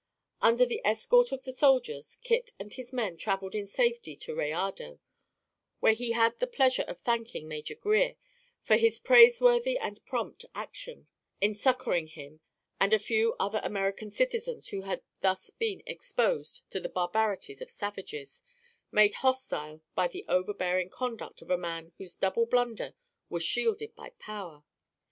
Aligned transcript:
Under 0.41 0.65
the 0.65 0.81
escort 0.83 1.31
of 1.31 1.43
the 1.43 1.53
soldiers, 1.53 2.17
Kit 2.23 2.53
and 2.57 2.73
his 2.73 2.91
men 2.91 3.17
travelled 3.17 3.53
in 3.53 3.67
safety 3.67 4.15
to 4.15 4.33
Rayado, 4.33 4.97
where 5.79 5.93
he 5.93 6.13
had 6.13 6.39
the 6.39 6.47
pleasure 6.47 6.81
of 6.87 6.99
thanking 7.01 7.47
Major 7.47 7.75
Grier 7.75 8.15
for 8.63 8.77
his 8.77 8.97
praise 8.97 9.39
worthy 9.39 9.77
and 9.77 10.03
prompt 10.03 10.43
action, 10.55 11.05
in 11.39 11.53
succoring 11.53 12.07
him 12.07 12.39
and 12.79 12.95
a 12.95 12.97
few 12.97 13.35
other 13.39 13.61
American 13.63 14.09
citizens 14.09 14.69
who 14.69 14.81
had 14.81 15.03
thus 15.19 15.51
been 15.51 15.83
exposed 15.85 16.63
to 16.71 16.79
the 16.79 16.89
barbarities 16.89 17.61
of 17.61 17.69
savages, 17.69 18.41
made 18.91 19.13
hostile 19.13 19.83
by 19.93 20.07
the 20.07 20.25
overbearing 20.27 20.89
conduct 20.89 21.43
of 21.43 21.51
a 21.51 21.59
man 21.59 21.93
whose 21.99 22.15
double 22.15 22.47
blunder 22.47 22.95
was 23.29 23.43
shielded 23.43 23.93
by 23.95 24.09
power. 24.17 24.63